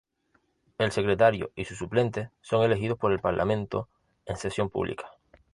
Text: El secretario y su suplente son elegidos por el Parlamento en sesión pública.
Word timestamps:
El 0.79 0.91
secretario 0.91 1.51
y 1.55 1.65
su 1.65 1.75
suplente 1.75 2.31
son 2.41 2.63
elegidos 2.65 2.97
por 2.97 3.11
el 3.11 3.19
Parlamento 3.19 3.87
en 4.25 4.35
sesión 4.35 4.71
pública. 4.71 5.11